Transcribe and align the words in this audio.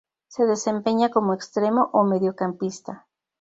Se 0.29 0.47
desempeña 0.47 1.09
como 1.11 1.35
extremo 1.35 1.83
o 1.93 2.01
mediocampista. 2.11 3.05